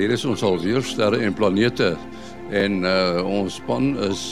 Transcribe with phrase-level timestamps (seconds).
[0.00, 1.90] Hier is ons alweer sterre en planete
[2.56, 4.22] en uh ons span is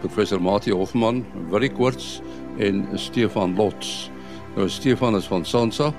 [0.00, 1.18] professor Mati Hofman,
[1.52, 2.22] Willie Koorts
[2.56, 4.08] en Stefan Lots.
[4.54, 5.90] Nou Stefan is van Sansa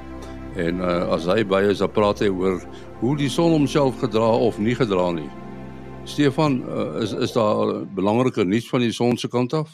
[0.57, 2.57] en uh, as hy by is, dan praat hy oor
[3.03, 5.29] hoe die son homself gedra of nie gedra nie.
[6.09, 9.69] Stefan, uh, is is daar belangrike nuus van die son se kant af?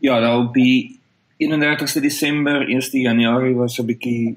[0.00, 0.96] Ja, daar op die
[1.44, 4.36] 31ste Desember, 1 Januarie was 'n bietjie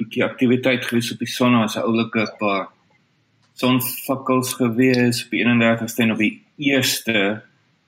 [0.00, 2.70] bietjie aktiwiteit gewees op die son, as 'n oulike paar
[3.60, 6.34] sonvakkels gewees op die 31ste en op die
[6.70, 7.20] 1ste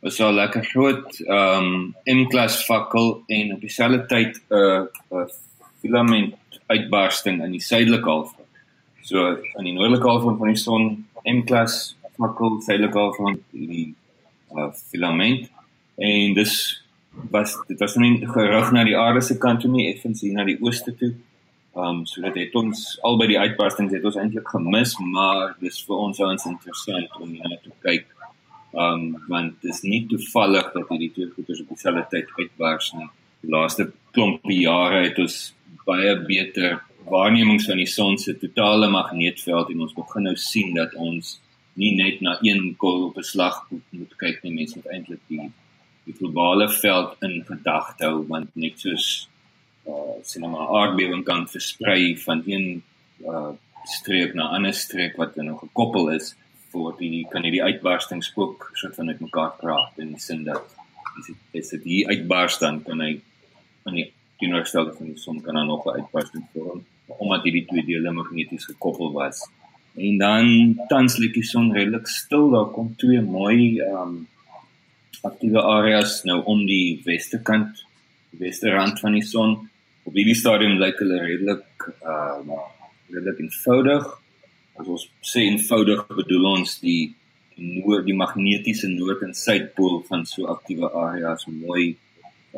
[0.02, 5.26] was al lekker groot ehm um, M-klas fakkel en op dieselfde tyd 'n uh, uh,
[5.80, 6.34] filament
[6.66, 8.48] uitbarsting in die suidelike halfrond.
[9.02, 13.94] So aan die noordelike halfrond van die son M-klas fakkel, suidelike halfrond die
[14.56, 15.50] uh, filament
[15.96, 16.54] en dis
[17.30, 20.44] was dit was nie gerig na die aarde se kant toe nie, effens hier na
[20.48, 21.12] die ooste toe.
[21.72, 25.54] Ehm um, so dat het ons al by die uitbarstings het ons eintlik gemis, maar
[25.60, 28.10] dis vir ons ouens interessant om na te kyk
[28.72, 33.08] Um want dit is nie toevallig dat hierdie twee goeders op dieselfde tyd uitbars nie.
[33.44, 35.36] Die laaste klompie jare het ons
[35.84, 36.78] baie beter
[37.12, 41.34] waarnemings van die son se totale magneetveld en ons begin nou sien dat ons
[41.76, 45.50] nie net na een kol op 'n slag moet kyk nie, mense moet eintlik die
[46.04, 49.28] die globale veld in gedagte hou want net soos
[49.86, 52.82] uh sien maar aardbewing kan versprei van een
[53.26, 53.50] uh
[53.84, 56.34] streek na 'n ander streek wat nou gekoppel is
[56.70, 60.62] word die kan hierdie uitbarstings ook soort van uitmekaar praat in die sin dat
[61.52, 63.20] is dit hier uitbars dan kan hy
[63.84, 67.84] aan die teenoorgestelde van die son kan dan nog 'n uitbarsting vorm omdat hierdie twee
[67.84, 69.42] dele magneties gekoppel was.
[69.94, 70.46] En dan
[70.88, 74.14] tans lê die son redelik stil daar kom twee mooi ehm um,
[75.22, 77.84] aktiewe areas nou om die westerkant
[78.30, 79.68] die westerrand van die son.
[80.02, 82.40] Op hierdie stadium lyk hulle redelik uh,
[83.12, 84.06] redelik eenvoudig.
[84.80, 87.12] As ons sê eenvoudig bedoel ons die
[87.56, 91.92] noord die magnetiese noord en suidpool van so aktiewe areas mooi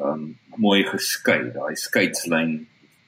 [0.00, 1.50] um mooi geskei.
[1.54, 2.56] Daai skeidslyn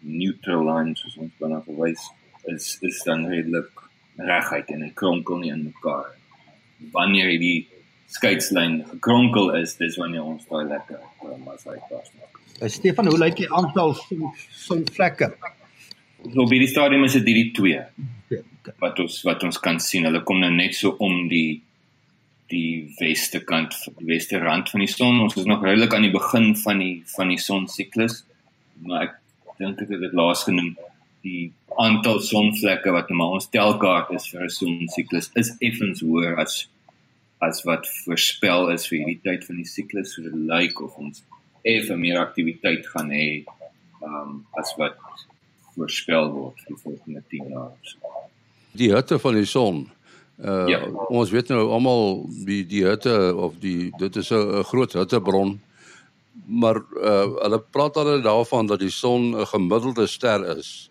[0.07, 2.05] neutral line soos ons dan verwys
[2.53, 3.87] is is dan redelik
[4.19, 6.13] reguit en hy kronkel nie in mekaar.
[6.93, 7.67] Wanneer die
[8.13, 11.81] skeidslyn gekronkel is dis wanneer ons daai lekker um, as hy
[12.59, 13.95] pas Stefan hoe lyk die aantal
[14.53, 15.33] sonvlekke
[16.33, 17.83] so by die stadium is dit hierdie twee.
[18.83, 20.07] Wat ons wat ons kan sien.
[20.09, 21.63] Hulle kom nou net so om die
[22.51, 25.21] die weste kant die weste rand van die son.
[25.23, 28.25] Ons is nog redelik aan die begin van die van die son siklus
[28.85, 29.15] maar ek
[29.57, 30.75] dink ek het dit laas genoem.
[31.27, 31.51] Die
[31.81, 36.39] aantal sonvlekke wat nou maar ons telkaart is vir 'n son siklus is effens hoër
[36.45, 36.67] as
[37.41, 41.23] as wat voorspel is vir hierdie tyd van die siklus so dit lyk of ons
[41.67, 43.45] effe meer aktiwiteit gaan hê
[44.05, 44.99] um, as wat
[45.75, 47.93] voorspel word vir die volgende 10 jaar.
[48.77, 49.85] Die hitte van die son.
[50.37, 50.81] Uh ja.
[51.09, 55.57] ons weet nou almal die die hitte of die dit is 'n groot hittebron.
[56.47, 60.91] Maar uh hulle praat al daarvan dat die son 'n gemiddelde ster is.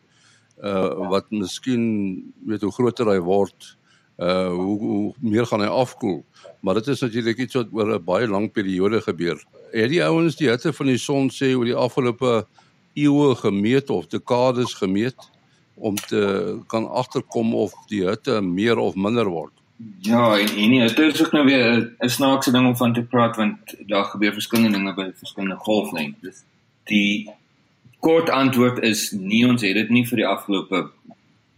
[0.58, 3.78] Uh wat miskien weet hoe groter hy word,
[4.18, 6.24] uh hoe, hoe meer gaan hy afkoel.
[6.60, 9.44] Maar dit is natuurlik iets wat oor 'n baie lang periode gebeur.
[9.72, 12.48] Het die ouens die hitte van die son sê oor die afgelope
[12.94, 15.30] eeue gemeet of dekades gemeet
[15.76, 19.52] om te kan agterkom of die hitte meer of minder word.
[20.00, 23.04] Ja, en, en nee, dit is ook nou weer 'n snaakse ding om van te
[23.04, 26.44] praat want daar gebeur verskillende dinge by verskillende golflengtes.
[26.84, 27.30] Die
[28.00, 30.90] kort antwoord is nie ons het dit nie vir die afgelope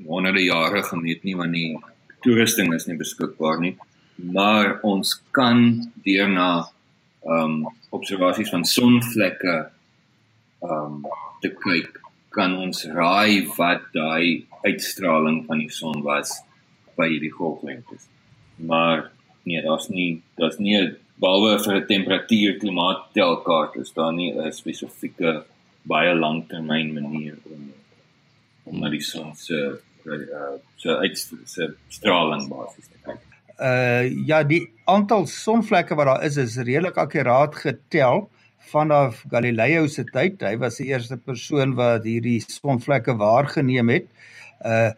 [0.06, 1.78] honderde jare gemeet nie want die
[2.24, 3.76] toerusting is nie beskikbaar nie.
[4.16, 5.64] Maar ons kan
[6.06, 6.50] deur na
[7.28, 9.56] ehm um, observasies van sonvlekke
[10.64, 11.06] ehm um,
[11.42, 12.00] te kyk
[12.38, 16.34] kan ons raai wat daai uitstraling van die son was
[16.98, 18.08] by hierdie golflengtes.
[18.58, 19.10] Maar
[19.44, 20.78] nee, daar's nie daar's nie
[21.22, 25.44] behalwe vir 'n temperatuur klimaat telkaart is daar nie 'n spesifieke
[25.84, 27.74] baie langtermyn manier om
[28.64, 33.22] om na die son se uh, se uitstraling straling basies te kyk.
[33.58, 38.28] Uh ja, die aantal sonvlekke wat daar is is redelik akkuraat getel
[38.72, 40.42] vanaf Galileo se tyd.
[40.44, 44.10] Hy was die eerste persoon wat hierdie sonvlekke waargeneem het.
[44.62, 44.92] Uh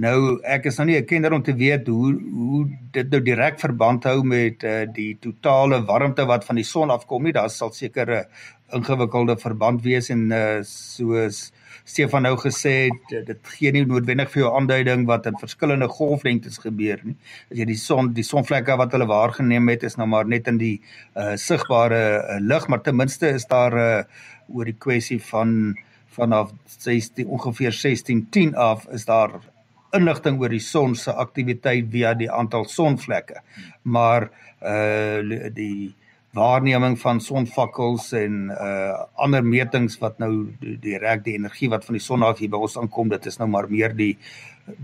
[0.00, 3.60] nou ek is nou nie 'n kenner om te weet hoe hoe dit nou direk
[3.60, 7.32] verband hou met uh die totale warmte wat van die son afkom nie.
[7.32, 8.24] Daar sal seker 'n
[8.72, 11.52] ingewikkelde verband wees en uh soos
[11.84, 16.58] Stefan nou gesê het dit gee nie noodwendig vir jou aanduiding wat in verskillende golflengtes
[16.58, 17.16] gebeur nie.
[17.50, 20.58] As jy die son die sonvlekke wat hulle waargeneem het is nou maar net in
[20.58, 20.80] die
[21.16, 24.04] uh sigbare uh, lig, maar ten minste is daar 'n uh,
[24.48, 25.76] oor die kwessie van
[26.12, 29.51] vanaf 16 ongeveer 1610 af is daar
[29.96, 33.42] inligting oor die son se aktiwiteit via die aantal sonvlekke.
[33.82, 34.30] Maar
[34.62, 35.94] uh die
[36.32, 42.04] waarneming van sonvakkels en uh ander metings wat nou direk die energie wat van die
[42.04, 44.16] son af hier by ons aankom, dit is nou maar meer die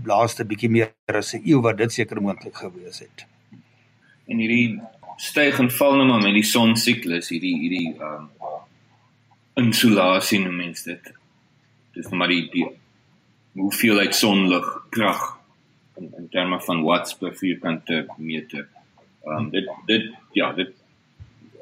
[0.05, 3.25] laaste bietjie meer as 'n eeu wat dit seker moontlik gewees het.
[4.27, 4.81] En hierdie
[5.17, 8.29] styg en val nou maar met die son siklus, hierdie hierdie um
[9.59, 11.13] insolasie noem mens dit.
[11.95, 12.67] Dis nou maar die, die
[13.53, 15.39] hoeveelheid sonlig krag
[15.97, 18.67] in, in terme van watts per vierkante meter.
[19.25, 20.71] Um dit dit ja, dit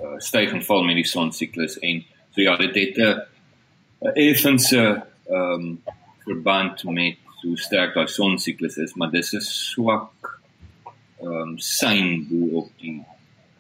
[0.02, 2.04] uh, styg en val met die son siklus en
[2.36, 3.22] so ja, dit het 'n
[4.08, 5.82] 'n effense um
[6.26, 10.40] verband met hoe sterk daai son siklus is, maar dis 'n swak
[11.22, 13.04] um sein bo op die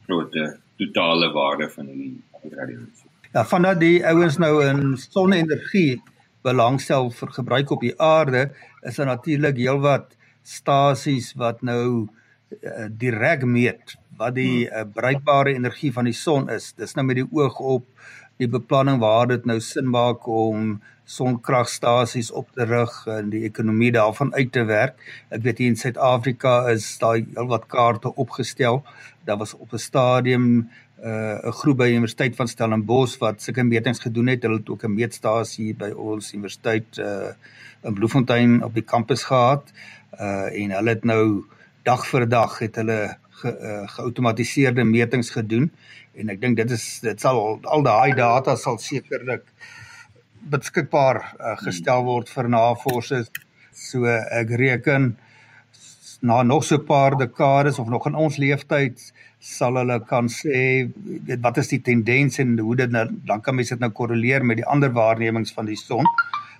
[0.06, 0.35] groot
[0.77, 3.09] totale waarde van die radiasie.
[3.33, 6.01] Ja, vandat die ouens nou in sonne-energie
[6.48, 8.48] belangstel vir gebruik op die aarde,
[8.88, 10.16] is daar natuurlik heelwat
[10.48, 16.72] stasies wat nou uh, direk meet wat die uh, bruikbare energie van die son is.
[16.78, 17.86] Dis nou met die oog op
[18.42, 20.78] die beplanning waar dit nou sin maak om
[21.08, 24.98] sonkragstasies op te rig en die ekonomie daarvan uit te werk.
[25.32, 28.84] Ek weet hier in Suid-Afrika is daai heelwat kaarte opgestel.
[29.26, 30.70] Daar was op 'n stadium
[31.04, 34.44] uh, 'n groep by Universiteit van Stellenbosch wat sulke metings gedoen het.
[34.44, 37.34] Hulle het ook 'n meetstasie by ons universiteit uh,
[37.84, 39.72] in Bloemfontein op die kampus gehad.
[40.20, 41.46] Uh, en hulle het nou
[41.84, 45.72] dag vir dag het hulle ge, uh, geautomatiseerde metings gedoen
[46.14, 49.46] en ek dink dit is dit sal al daai data sal sekerlik
[50.50, 53.30] beskikbaar uh, gestel word vir navorsers.
[53.78, 55.18] So ek reken
[56.22, 59.14] na nog so 'n paar dekades of nog in ons leeftyd
[59.48, 60.90] sal hulle kan sê
[61.44, 64.60] wat is die tendens en hoe dit nou dan kan mense dit nou korreleer met
[64.60, 66.06] die ander waarnemings van die son.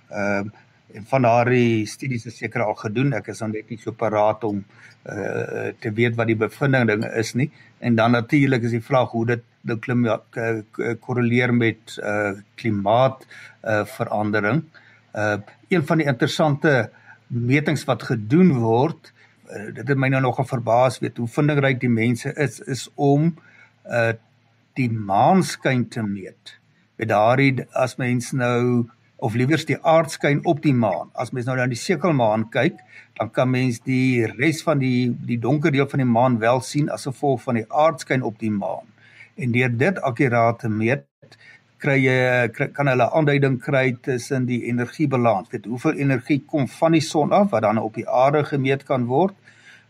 [0.08, 0.64] Ehm uh,
[0.96, 3.12] en van daardie studies is seker al gedoen.
[3.12, 4.62] Ek is dan net nie so paraat om
[5.08, 7.50] uh te weet wat die bevindinge is nie.
[7.84, 10.06] En dan natuurlik is die vraag hoe dit nou klim
[11.04, 13.26] korreleer met uh klimaat
[13.64, 14.64] uh verandering.
[15.12, 15.36] Uh
[15.68, 16.90] een van die interessante
[17.28, 19.12] metings wat gedoen word,
[19.50, 23.34] uh, dit het my nou nogal verbaas weet hoe vindingryk die mense is is om
[23.84, 24.12] uh
[24.78, 26.52] die maanskyn te meet.
[26.98, 28.86] Met daardie as mens nou
[29.18, 31.10] of liewers die aardskyn op die maan.
[31.18, 32.78] As mens nou na die sekelmaan kyk,
[33.18, 36.86] dan kan mens die res van die die donker deel van die maan wel sien
[36.94, 38.86] as gevolg van die aardskyn op die maan.
[39.34, 41.07] En deur dit akkuraat te meet,
[41.78, 45.50] kry jy kan hulle aanduiding kry tussen die energiebalans.
[45.52, 49.06] Dit hoeveel energie kom van die son af wat dan op die aarde gemeet kan
[49.06, 49.34] word.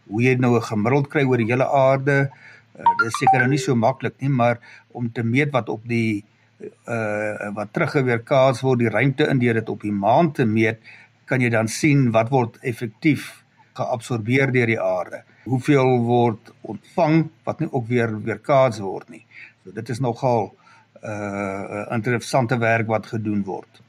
[0.09, 2.31] Hoe jy nou 'n gemiddeld kry oor die hele aarde,
[2.79, 4.59] uh, dis seker nou nie so maklik nie, maar
[4.93, 6.25] om te meet wat op die
[6.61, 10.79] uh wat teruggeweerkaats word die ruimte in deur dit op die maan te meet,
[11.25, 13.45] kan jy dan sien wat word effektief
[13.79, 15.23] geabsorbeer deur die aarde.
[15.45, 19.25] Hoeveel word ontvang wat nie ook weer weerkaats word nie.
[19.65, 20.53] So dit is nogal
[21.95, 23.81] interessante werk wat gedoen word.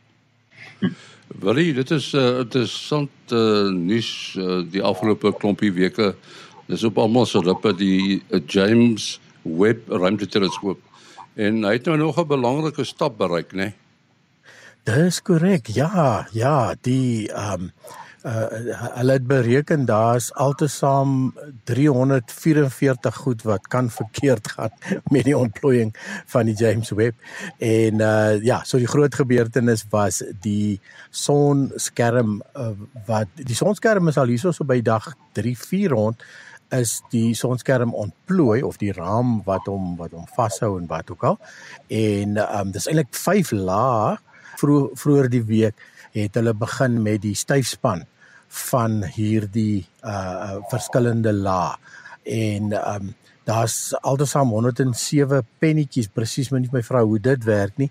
[1.28, 6.16] Willie, dit is 'n uh, interessante uh, nuus uh, die afgelope klompie weke.
[6.68, 10.80] Dis op almal se lippe die uh, James Webb ruimteteleskoop
[11.40, 13.58] En hy het nou nog 'n belangrike stap bereik, né?
[13.58, 13.74] Nee?
[14.84, 15.68] Dis korrek.
[15.68, 17.72] Ja, ja, die ehm um,
[18.24, 18.48] uh
[19.00, 21.34] hulle het bereken daar's altesaam
[21.64, 24.72] 344 goed wat kan verkeerd gaan
[25.14, 25.96] met die ontplooiing
[26.26, 27.16] van die James Webb.
[27.58, 32.70] En uh ja, so die groot gebeurtenis was die sonskerm uh,
[33.06, 36.24] wat die sonskerm is al hierso so by dag 3 4 rond
[36.76, 41.24] is die sonskerm ontplooi of die raam wat hom wat hom vashou en wat ook
[41.24, 41.40] al.
[41.88, 44.18] En um, dis eintlik 5 lae
[44.60, 48.06] vroeër vroeër die week het hulle begin met die styfspan
[48.50, 51.76] van hierdie uh verskillende lae.
[52.30, 53.14] En um,
[53.50, 57.90] daar's altesaam 107 pennetjies presies met my vrou hoe dit werk nie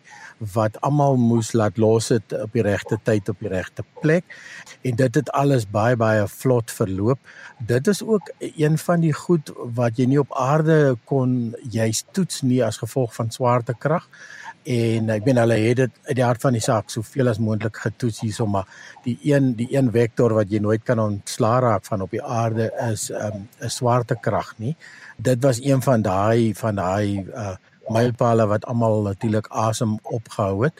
[0.54, 4.24] wat almal moes laat los het op die regte tyd op die regte plek.
[4.86, 7.18] En dit het alles baie baie vlot verloop.
[7.58, 12.42] Dit is ook een van die goed wat jy nie op aarde kon juist toets
[12.42, 14.06] nie as gevolg van swaartekrag
[14.68, 17.78] en ek meen hulle het dit uit die hart van die saak soveel as moontlik
[17.80, 18.66] getoets hierso maar
[19.04, 22.68] die een die een vektor wat jy nooit kan ontslaa raak van op die aarde
[22.90, 24.76] is 'n um, 'n swaartekrag nie.
[25.16, 27.56] Dit was een van daai van daai uh
[27.88, 30.74] mylpale wat almal natuurlik asem opgehou het.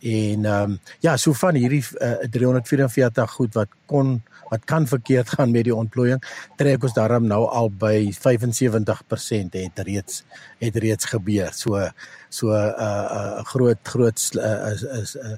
[0.00, 4.22] En ehm um, ja so van hierdie uh, 344 goed wat kon
[4.54, 6.22] wat kan verkeerd gaan met die ontplooiing
[6.60, 10.22] trek ons daarom nou al by 75% het reeds
[10.62, 11.88] het reeds gebeur so
[12.28, 15.34] so 'n uh, uh, groot groot uh, is uh,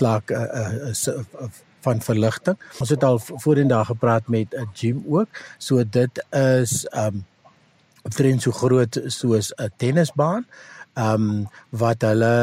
[0.00, 1.50] 'n uh, uh, uh,
[1.80, 2.58] van verligting.
[2.78, 5.28] Ons het al voorheen daar gepraat met 'n gym ook.
[5.58, 7.24] So dit is um
[8.02, 10.46] omtrent so groot soos 'n tennisbaan.
[10.94, 12.34] Um wat hulle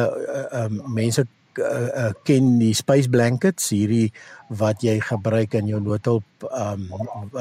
[0.54, 4.14] um mense uh, uh, ken die space blankets hierdie
[4.50, 6.90] wat jy gebruik in jou noodhulp um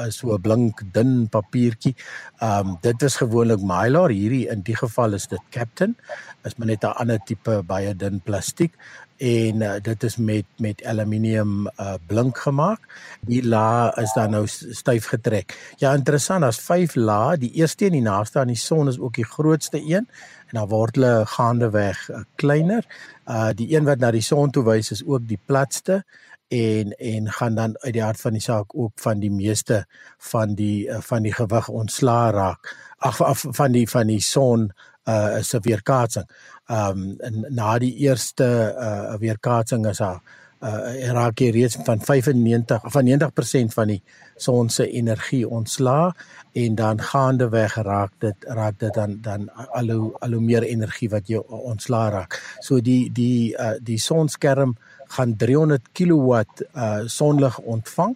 [0.09, 1.95] so 'n blink dun papiertjie.
[2.41, 5.95] Um dit is gewoonlik mylar hierdie in die geval is dit captain
[6.43, 8.73] is maar net 'n ander tipe baie dun plastiek
[9.17, 12.79] en uh, dit is met met aluminium uh, blink gemaak.
[13.25, 15.55] Die la is dan nou styf getrek.
[15.77, 19.17] Ja, interessant, as 5 la, die eerste en die naaste aan die son is ook
[19.17, 20.05] die grootste een
[20.47, 22.85] en dan word hulle gaande weg uh, kleiner.
[23.25, 26.03] Uh die een wat na die son toe wys is ook die platste
[26.47, 29.85] en en gaan dan uit die hart van die saak ook van die meeste
[30.17, 32.75] van die uh, van die gewig ontslaa raak.
[32.97, 34.71] Ag af van die van die son
[35.07, 36.27] uh se weerkaatsing.
[36.67, 37.15] Um
[37.49, 40.21] na die eerste uh weerkaatsing is daar
[40.63, 44.01] uh raak jy reeds van 95 van 90% van die
[44.35, 46.15] son se energie ontslaa
[46.53, 50.63] en dan gaande weg raak dit raak dit dan dan al hoe al hoe meer
[50.63, 52.41] energie wat jy ontslaa raak.
[52.59, 54.77] So die die uh die sonskerm
[55.07, 56.43] gaan 300 kW
[56.75, 58.15] uh sonlig ontvang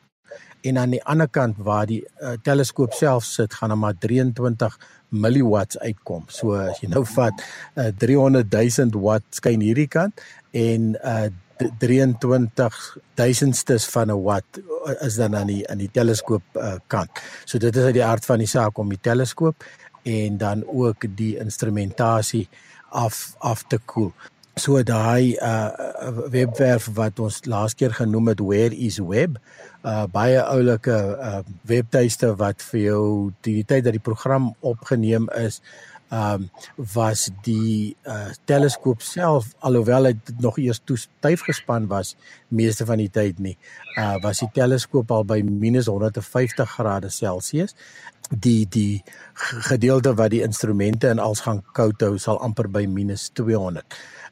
[0.62, 4.78] en aan die ander kant waar die uh, teleskoop self sit gaan hom maar 23
[5.10, 6.26] milliwatts uitkom.
[6.30, 7.42] So as jy nou vat
[7.76, 10.22] uh, 300 000 watt skyn hierdie kant
[10.52, 11.30] en uh
[11.62, 12.78] 23
[13.14, 14.60] duisendstes van 'n watt
[15.06, 17.10] is dan aan die aan die teleskoop uh, kant.
[17.46, 19.64] So dit is uit die aard van die saak om die teleskoop
[20.04, 22.50] en dan ook die instrumentasie
[22.90, 24.14] af af te koel.
[24.60, 25.72] So daai uh
[26.28, 29.38] webwerf wat ons laas keer genoem het Where is Web,
[29.88, 33.06] uh baie oulike uh webtuiste wat vir jou
[33.48, 35.62] die tyd dat die program opgeneem is
[36.12, 42.18] um was die uh teleskoop self alhoewel dit nog eers toe styf gespan was
[42.50, 43.58] meeste van die tyd nie.
[43.96, 47.72] Uh was die teleskoop al by minus 150 grade Celsius.
[48.32, 49.04] Die die
[49.72, 53.88] gedeelte wat die instrumente in als gaan koud hou sal amper by minus 200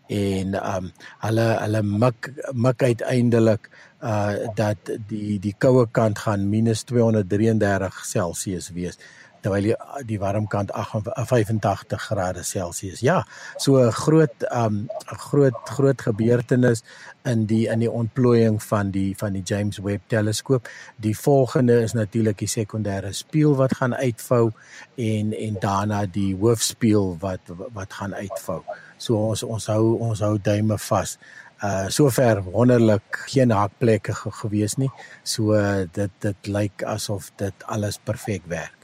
[0.09, 0.89] en um
[1.25, 3.69] hulle hulle mik mik uiteindelik
[4.01, 8.97] uh dat die die koue kant gaan minus 233 Celsius wees
[9.41, 9.75] terwyl die
[10.08, 13.00] die warm kant 85 grade Celsius.
[13.00, 13.24] Ja,
[13.58, 16.84] so 'n groot um 'n groot groot gebeurtenis
[17.24, 20.67] in die in die ontplooiing van die van die James Webb teleskoop.
[20.96, 24.51] Die volgende is natuurlik die sekondêre spieël wat gaan uitvou
[24.96, 27.39] en en daarna die hoofspieël wat
[27.74, 28.63] wat gaan uitvou.
[28.98, 31.17] So ons ons hou ons hou duime vas.
[31.63, 34.91] Uh sover wonderlik geen hakplekke gewees nie.
[35.24, 35.55] So
[35.91, 38.78] dit dit lyk asof dit alles perfek werk.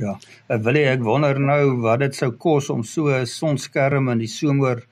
[0.00, 0.16] Ja.
[0.50, 4.30] Ek wil ek wonder nou wat dit sou kos om so 'n sonskerm in die
[4.30, 4.82] somer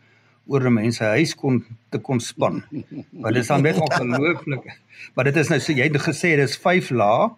[0.47, 2.63] oor 'n mens se huis kon te kon span.
[3.11, 4.79] Want dit is dan net ongelooflik.
[5.15, 7.31] Maar dit is nou so jy het gesê dis 5 lae.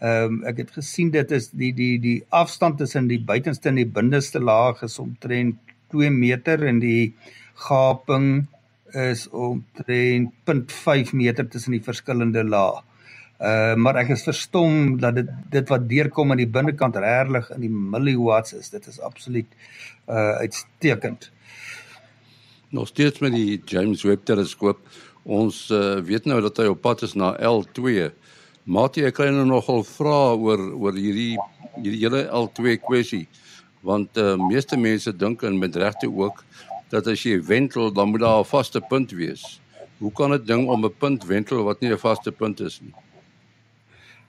[0.00, 3.76] Ehm um, ek het gesien dit is die die die afstand tussen die buitenste en
[3.76, 5.56] die binneste laag is omtrent
[5.90, 7.12] 2 meter en die
[7.54, 8.46] gaping
[8.92, 12.80] is omtrent 0.5 meter tussen die verskillende lae.
[13.42, 17.64] Uh maar ek is verstom dat dit dit wat deurkom aan die binnekant regtig in
[17.64, 18.68] die milliwatts is.
[18.70, 19.48] Dit is absoluut
[20.06, 21.32] uh uitstekend.
[22.70, 24.78] Nog steeds met die James Webb teleskoop.
[25.22, 28.06] Ons uh, weet nou dat hy op pad is na L2.
[28.64, 31.34] Matie, ek kry nou nogal vrae oor oor hierdie
[31.82, 33.26] hierdie hele L2 kwessie.
[33.82, 36.44] Want uh meeste mense dink en met regte ook
[36.94, 39.58] dat as jy wentel, dan moet daar 'n vaste punt wees.
[39.98, 42.94] Hoe kan dit ding om 'n punt wentel wat nie 'n vaste punt is nie?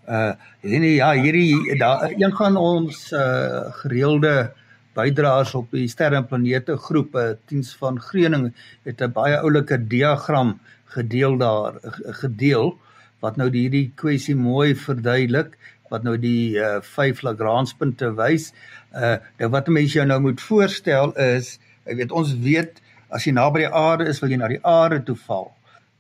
[0.08, 4.52] Uh nee ja, hierdie daar een van ons uh gereelde
[4.94, 8.52] bydraers op die sterre en planete groepe diens van Greuning
[8.84, 11.80] het 'n baie oulike diagram gedeel daar
[12.22, 12.78] gedeel
[13.20, 15.58] wat nou hierdie kwessie mooi verduidelik
[15.90, 18.52] wat nou die uh vyf Lagrange punte wys.
[18.92, 23.32] Uh nou wat mense jou nou moet voorstel is, ek weet ons weet as jy
[23.32, 25.52] naby die aarde is, wil jy na die aarde toe val.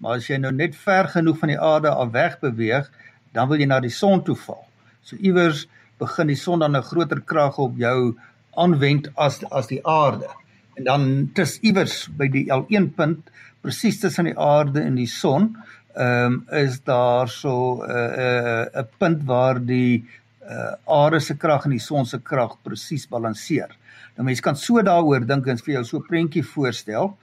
[0.01, 2.89] Maar as jy nou net ver genoeg van die aarde af weg beweeg,
[3.33, 4.63] dan wil jy na die son toe val.
[5.03, 5.67] So iewers
[5.99, 8.15] begin die son dan 'n groter krag op jou
[8.55, 10.29] aanwend as as die aarde.
[10.77, 13.29] En dan tis iewers by die L1 punt
[13.61, 15.55] presies tussen die aarde en die son,
[15.95, 20.05] ehm um, is daar so 'n uh, 'n uh, 'n punt waar die
[20.49, 23.69] uh, aarde se krag en die son se krag presies balanseer.
[24.15, 27.17] Nou mense kan so daaroor dink en vir jou so 'n prentjie voorstel.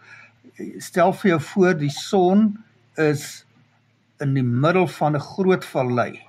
[0.79, 2.59] Stel vir jou voor die son
[2.97, 3.45] is
[4.21, 6.21] in die middel van 'n groot vallei.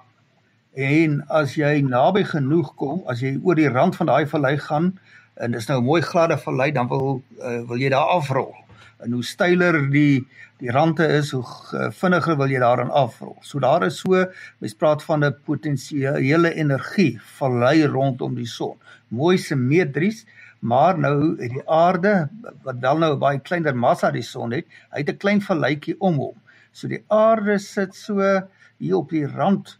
[0.73, 4.99] En as jy naby genoeg kom, as jy oor die rand van daai vallei gaan
[5.35, 8.55] en dis nou 'n mooi gladde vallei, dan wil uh, wil jy daar afrol.
[9.03, 10.27] En hoe styler die
[10.61, 11.43] die rande is, hoe
[11.91, 13.37] vinniger wil jy daarin afrol.
[13.41, 14.25] So daar is so,
[14.59, 18.77] mens praat van 'n potensiële energie vallei rondom die son.
[19.07, 20.25] Mooi simmetries,
[20.59, 22.29] maar nou het die aarde
[22.63, 25.95] wat wel nou 'n baie kleiner massa die son het, hy het 'n klein valleitjie
[25.99, 26.37] om hom.
[26.71, 29.77] So die aarde sit so hier op die rand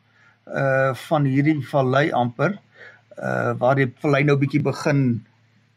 [0.48, 2.58] uh van hierdie vallei amper
[3.18, 5.22] uh waar die vallei nou bietjie begin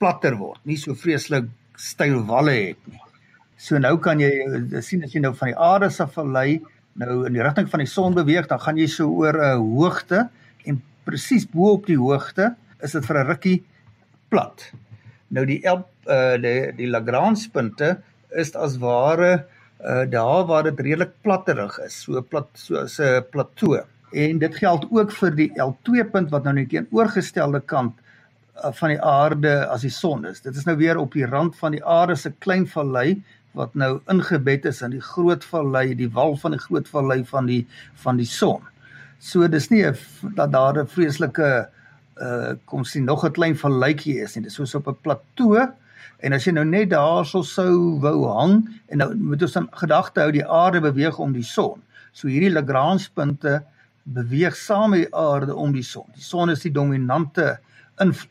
[0.02, 1.46] platter word, nie so vreeslik
[1.80, 3.00] styl walle het nie.
[3.56, 6.60] So nou kan jy uh, sien as jy nou van die aarde se vallei
[7.00, 10.28] nou in die rigting van die son beweeg, dan gaan jy so oor 'n hoogte
[10.66, 13.58] en presies bo op die hoogte is dit vir 'n rukkie
[14.30, 14.70] plat.
[15.30, 18.02] Nou die uh die die Lagrange punte
[18.34, 19.46] is as ware
[19.84, 23.82] uh daar waar dit redelik platterig is, so plat soos 'n plateau.
[24.12, 27.94] En dit geld ook vir die L2 punt wat nou net teenoorgestelde kant
[28.64, 30.40] uh, van die aarde as die son is.
[30.40, 33.22] Dit is nou weer op die rand van die aarde se klein vallei
[33.52, 37.46] wat nou ingebed is in die groot vallei, die wal van die groot vallei van
[37.46, 38.62] die van die son.
[39.18, 39.96] So dis nie 'n
[40.34, 41.68] dat daar 'n vreeslike
[42.20, 44.44] uh kom sien nog 'n klein valleitjie is nie.
[44.44, 45.68] Dis soos op 'n plateau
[46.24, 50.20] En as jy nou net daarso sou wou hang en nou moet ons dan gedagte
[50.20, 51.82] hou die aarde beweeg om die son.
[52.12, 53.62] So hierdie Lagrange punte
[54.04, 56.06] beweeg saam met die aarde om die son.
[56.14, 57.58] Die son is die dominante
[58.00, 58.30] invloed.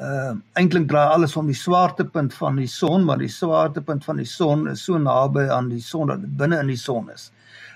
[0.00, 4.20] Ehm uh, eintlik draai alles om die swaartepunt van die son, maar die swaartepunt van
[4.22, 7.30] die son is so naby aan die son dat dit binne in die son is.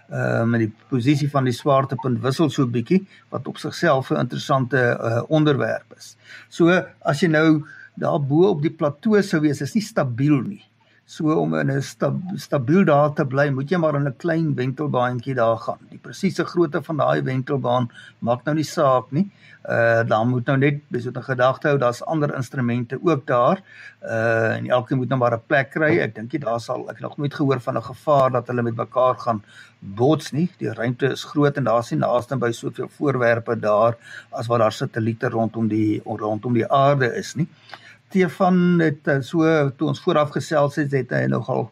[0.08, 3.02] Ehm uh, met die posisie van die swaartepunt wissel so bietjie
[3.34, 6.16] wat op sigself 'n interessante uh, onderwerp is.
[6.48, 6.70] So
[7.02, 10.62] as jy nou daar bo op die plateau sou wees is nie stabiel nie.
[11.06, 14.54] So om in 'n stab, stabiel daar te bly, moet jy maar in 'n klein
[14.54, 15.78] wentelbaantjie daar gaan.
[15.90, 19.30] Die presiese grootte van daai wentelbaan maak nou nie saak nie.
[19.68, 23.60] Uh dan moet nou net beso 'n gedagte hou, daar's ander instrumente ook daar.
[24.02, 25.98] Uh en elkeen moet nou maar 'n plek kry.
[25.98, 28.76] Ek dink jy daar sal ek nog nooit gehoor van 'n gevaar dat hulle met
[28.76, 29.42] mekaar gaan
[29.78, 30.50] bots nie.
[30.58, 33.96] Die ruimte is groot en daar's nie naaste by soveel voorwerpe daar
[34.30, 37.48] as wat daar satelliete rondom die rondom die aarde is nie.
[37.48, 37.83] Uh
[38.14, 39.42] Stefan het eh, so
[39.74, 41.66] toe ons vooraf gesels het, het hy nogal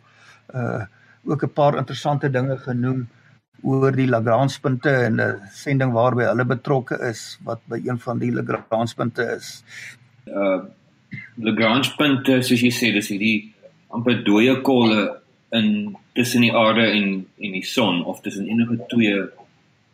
[0.50, 0.82] uh
[1.22, 3.06] ook 'n paar interessante dinge genoem
[3.62, 8.18] oor die Lagrange punte en 'n sending waarby hulle betrokke is wat by een van
[8.18, 9.62] die Lagrange punte is.
[10.26, 10.66] Uh
[11.36, 13.54] Lagrange punte soos jy sê, dis hierdie
[13.88, 17.06] amper dooie kolle in tussen die aarde en
[17.38, 19.28] en die son of tussen enige twee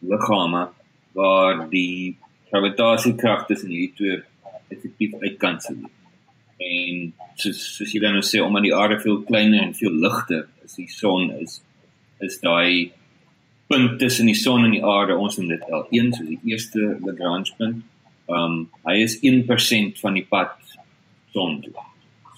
[0.00, 0.68] liggame
[1.12, 2.16] waar die
[2.50, 4.22] gravitasiekrag tussen hierdie twee
[4.68, 5.97] effektief uitkansel word
[6.58, 10.46] en soos soos jy dan nou sê omdat die aarde veel kleiner en veel ligter
[10.64, 11.60] is die son is
[12.24, 12.90] is daai
[13.68, 17.52] punt tussen die son en die aarde ons noem dit L1 so die eerste Lagrange
[17.58, 17.84] punt.
[18.28, 18.56] Um
[18.88, 20.56] hy is 1% van die pad
[21.34, 21.74] son toe.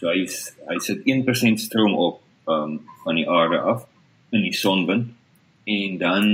[0.01, 3.87] So hy is, hy sit 1% stroom op um van die aarde af
[4.35, 5.15] in die sonwind
[5.71, 6.27] en dan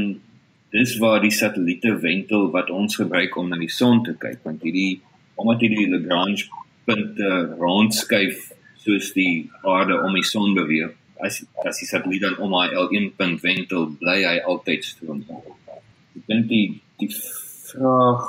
[0.73, 4.65] dis waar die satelliete wentel wat ons gebruik om na die son te kyk want
[4.65, 5.03] hierdie
[5.37, 6.49] omdat hierdie Lagrange
[6.87, 8.53] punte rondskuif
[8.87, 10.95] soos die aarde om die son beweeg.
[11.23, 15.25] As as die satelliet dan om hy L1 punt wentel, bly hy altyd stroom.
[16.17, 16.67] Ek dink die
[17.01, 18.27] die vraag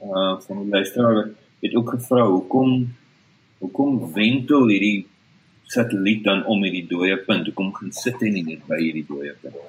[0.00, 1.28] uh van die luisteraar
[1.60, 2.88] het ook gevra hoekom
[3.60, 5.06] hoekom wentel hierdie
[5.68, 7.46] satelliet dan om hierdie dooie punt?
[7.46, 9.60] Hoekom gaan sit hy nie net by hierdie dooie punt?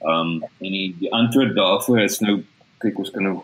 [0.00, 2.40] Um en die die antwoord daarvoor is nou
[2.82, 3.36] kyk ons kan nou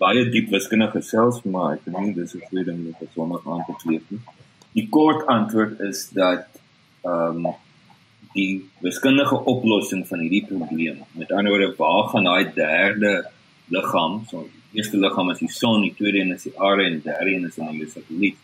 [0.00, 3.64] baie diep wiskundige gesels maar ek dink dis 'n goeie ding om dit sommer aan
[3.68, 4.04] te kleef.
[4.76, 6.46] Die kort antwoord is dat
[7.04, 7.54] ehm um,
[8.34, 11.02] die wiskundige oplossing van hierdie probleem.
[11.20, 13.12] Met ander woorde, waar gaan daai derde
[13.68, 16.96] liggaam, so die eerste liggaam is die son, die tweede een is die aarde en
[16.96, 18.38] die derde een is 'n satelliet.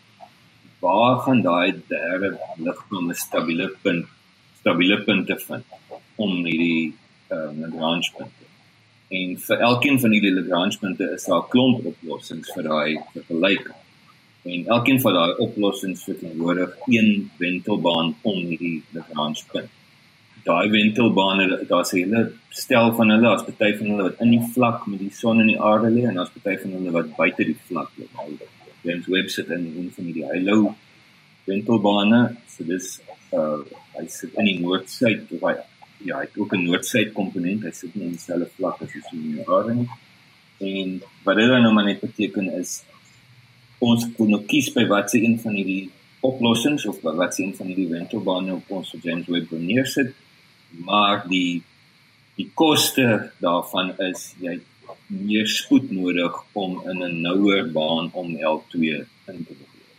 [0.79, 4.05] Waar gaan daai derde liggaam 'n stabiele punt,
[4.59, 5.65] stabiele punt te vind
[6.15, 6.93] om hierdie
[7.29, 8.48] ehm um, Lagrange punt
[9.09, 13.77] en vir elkeen van hierdie Lagrange punte is daar 'n klomp oplossings vir daai vergelyking.
[14.43, 19.69] En elkeen van daai oplossings verteenwoordig een wentelbaan om hierdie Lagrange punt.
[20.43, 24.87] Daai wentelbane, daar's 'n stel van hulle, as party van hulle wat in die vlak
[24.87, 27.57] met die son en die aarde lê en as party van hulle wat buite die
[27.67, 28.05] vlak lê.
[28.83, 30.75] James Webb sit in een van die halo
[31.45, 32.99] wentelbane, so dis
[33.33, 33.59] uh
[33.97, 35.55] hy sit in die noord-suid of hy
[36.03, 37.63] ja, hy het ook 'n noord-suid komponent.
[37.63, 39.19] Hy sit nie in dieselfde vlak as die son
[39.75, 39.89] nie.
[40.59, 42.83] En wat dit nou maar net beteken is
[43.79, 47.67] ons kon nou kies by watse een van hierdie oplossings of by watse een van
[47.67, 50.13] hierdie wentelbane op ons James Webb neersit.
[50.71, 51.63] Maar die
[52.35, 54.59] die koste daarvan is jy
[55.07, 58.79] meer spoed nodig om in 'n nouer baan om L2
[59.25, 59.97] in te beweeg.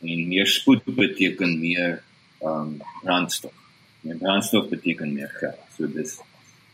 [0.00, 2.02] En meer spoed beteken meer
[2.40, 3.57] ehm um, brandstof
[4.06, 5.60] En brandstof beteken meer geld.
[5.76, 6.18] So dis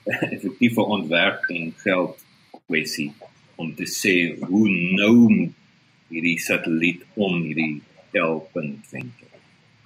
[0.35, 2.25] effektiewe ontwerp en geld
[2.67, 3.13] kwessie
[3.57, 5.51] om te sê hoe nou
[6.11, 7.83] hierdie satelliet om hierdie
[8.19, 9.31] L-punt venster.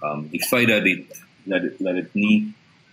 [0.04, 2.38] Um die feit dat dit dat dit dat dit nie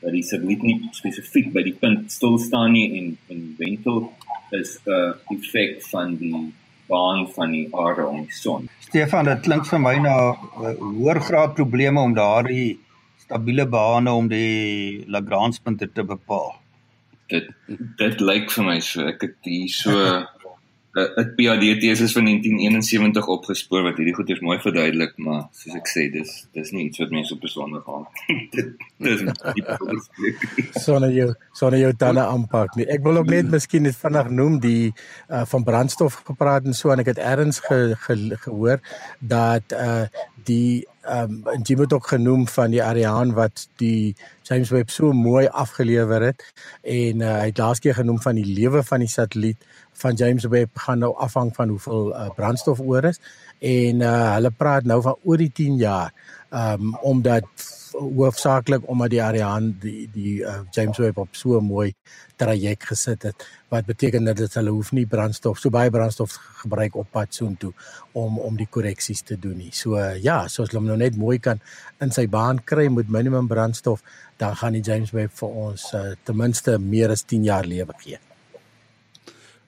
[0.01, 4.05] dat die satelliet nie spesifiek by die punt stil staan nie en en wentel
[4.51, 6.53] is 'n uh, effek van die
[6.87, 8.69] baan van die aarde om die son.
[8.79, 12.79] Stefan, dit klink vir my na uh, hoër graad probleme om daardie
[13.25, 16.55] stabiele bane om die Lagrange punte te bepaal.
[17.31, 17.49] Dit
[17.97, 19.91] dit lyk vir my so ek het hier so
[20.95, 26.05] 'n PhD teses van 1971 opgespoor wat hierdie goeders mooi verduidelik, maar soos ek sê,
[26.11, 28.05] dis dis nie iets wat mense op besonder gaan.
[28.55, 28.69] dit
[29.03, 29.25] dis
[30.85, 32.87] sonder jou sonder jou tande aanpak nie.
[32.87, 36.95] Ek wil ook net miskien net vinnig noem die uh, van brandstof gepraat en so
[36.95, 38.15] en ek het eers ge, ge,
[38.47, 38.79] gehoor
[39.19, 40.07] dat uh
[40.47, 44.15] die ehm um, jy moet ook genoem van die Ariane wat die
[44.47, 46.45] James Webb so mooi afgelewer het
[46.81, 49.67] en uh, hy het laas keer genoem van die lewe van die satelliet
[50.01, 53.21] van James Webb gaan nou afhang van hoeveel uh, brandstof oor is
[53.59, 56.13] en uh, hulle praat nou van oor die 10 jaar
[56.55, 57.47] um, omdat
[57.95, 61.93] hoofsaaklik omdat die Ariane die die uh, James Webb op so 'n mooi
[62.35, 67.07] traject gesit het wat beteken dat hulle hoef nie brandstof so baie brandstof gebruik op
[67.11, 67.73] pad soontoe
[68.11, 69.71] om om die korreksies te doen nie.
[69.71, 71.59] So uh, ja, soos hulle nou net mooi kan
[71.99, 74.03] in sy baan kry met minimum brandstof,
[74.37, 77.93] dan gaan die James Webb vir ons uh, ten minste meer as 10 jaar lewe
[77.97, 78.19] gee.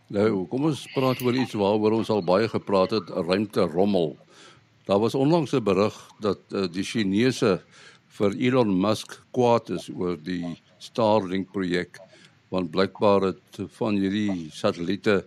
[0.08, 4.16] Nou, kom ons praat oor iets waaroor ons al baie gepraat het, ruimte rommel.
[4.88, 7.62] Daar was onlangs 'n berig dat uh, die Chinese
[8.08, 12.00] vir Elon Musk kwaad is oor die Starlink projek
[12.48, 15.26] want blykbaar het van hierdie satelliete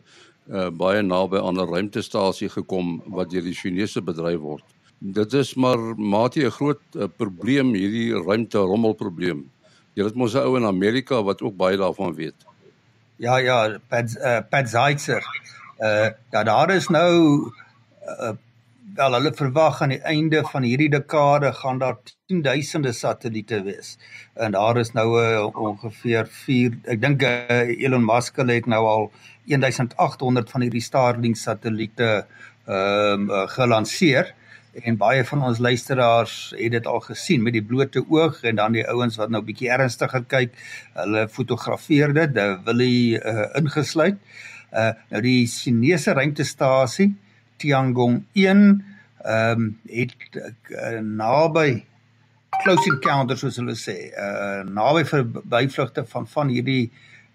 [0.49, 4.65] uh, baie naby aan 'n ruimtestasie gekom wat deur die Chinese bedryf word.
[4.99, 9.51] Dit is maar maatie 'n groot uh, probleem hierdie ruimte rommel probleem.
[9.95, 12.49] Jy het mos 'n ou in Amerika wat ook baie daarvan weet.
[13.17, 15.25] Ja ja, Pat uh, Pat Zeitzer.
[15.79, 17.53] Uh ja, daar is nou
[18.09, 18.33] uh,
[18.95, 21.99] wel hulle verwag aan die einde van hierdie dekade gaan daar
[22.33, 23.97] 10000de satelliete wees.
[24.35, 29.11] En daar is nou uh, ongeveer 4 ek dink uh, Elon Musk het nou al
[29.47, 32.27] 1800 van hierdie Starlink satelliete
[32.67, 34.35] ehm um, uh, gelanseer
[34.87, 38.77] en baie van ons luisteraars het dit al gesien met die blote oog en dan
[38.77, 40.53] die ouens wat nou bietjie ernstiger kyk,
[40.95, 44.21] hulle fotografeer dit, hulle wil uh, ingesluit.
[44.71, 47.11] Uh nou die Chinese ruimtestasie
[47.61, 48.65] Tiangong 1
[49.21, 51.85] ehm um, het uh, naby
[52.63, 56.91] close encounter soos hulle sê, uh naby verbyvlugte van van hierdie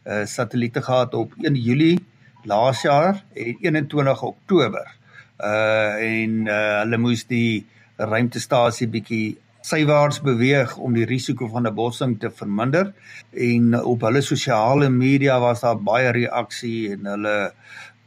[0.05, 1.99] uh satelliete gehad op 1 Julie
[2.45, 4.91] laas jaar en 21 Oktober.
[5.39, 7.65] Uh en uh, hulle moes die
[7.97, 12.93] ruimtestasie bietjie sywaarts beweeg om die risiko van 'n botsing te verminder.
[13.31, 17.37] En op hulle sosiale media was daar baie reaksie en hulle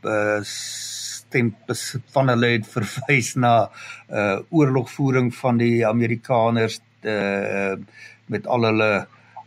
[0.04, 0.40] uh,
[1.28, 1.52] stem
[2.14, 3.54] van hulle het verwys na
[4.08, 7.76] uh oorlogvoering van die Amerikaners uh,
[8.26, 8.92] met al hulle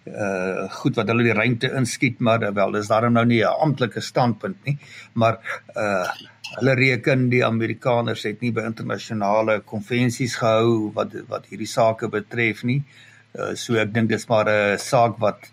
[0.05, 4.01] uh goed wat hulle die ruimte inskiet maar wel dis daarom nou nie 'n amptelike
[4.01, 4.77] standpunt nie
[5.13, 5.37] maar
[5.75, 6.07] uh
[6.57, 12.65] hulle reken die Amerikaners het nie by internasionale konvensies gehou wat wat hierdie saake betref
[12.67, 12.81] nie.
[13.31, 15.47] Uh, so ek dink dis maar 'n saak wat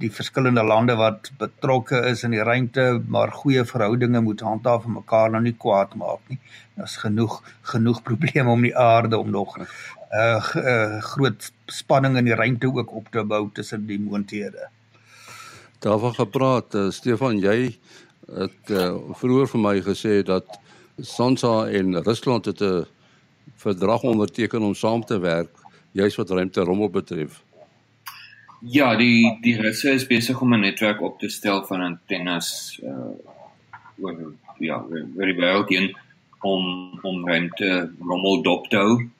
[0.00, 2.84] die verskillende lande wat betrokke is in die ruimte
[3.14, 6.38] maar goeie verhoudinge moet handhaaf en mekaar nou nie kwaad maak nie.
[6.76, 7.40] Daar's genoeg
[7.72, 9.66] genoeg probleme om die aarde om nog 'n
[10.12, 14.68] uh, uh, groot spanning in die ruimte ook op te bou tussen die moondhede.
[15.78, 17.78] Daarvan gepraat, uh, Stefan, jy
[18.26, 20.58] het uh, vroeër vir my gesê dat
[20.98, 22.86] SANSA en Rusland het 'n
[23.56, 25.50] verdrag onderteken om saam te werk
[25.92, 27.42] juis wat ruimte rommel betref.
[28.60, 33.14] Ja, die die Russe is besig om 'n netwerk op te stel van antennes uh
[34.00, 34.76] oor ja,
[35.16, 35.96] oor die wêreld heen
[36.40, 39.10] om om ruimte rommel dop te hou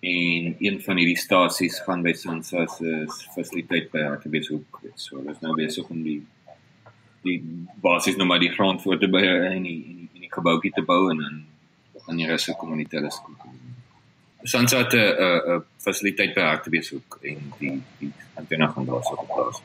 [0.00, 4.92] en een van hierdie stasies gaan by SANSA se fasiliteit by Hartbeespoort.
[4.94, 6.22] So, hulle is nou besig om die
[7.22, 7.38] die
[7.84, 10.82] basies nou maar die grond voor te by in die in die, die gebouetjie te
[10.82, 11.42] bou en dan
[12.06, 13.20] gaan die russe kommuniteit is.
[14.40, 19.16] Ons het 'n 'n fasiliteit by harte besoek en die die antenne gaan daar so
[19.16, 19.62] geplaas.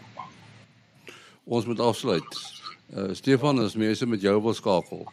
[1.43, 2.53] Ons moet afsluit.
[2.95, 5.11] Uh, Stefan, as mense met jou wil skakel.